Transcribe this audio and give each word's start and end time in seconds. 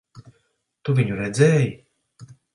Tu 0.89 0.95
viņu 1.01 1.19
redzēji? 1.21 1.69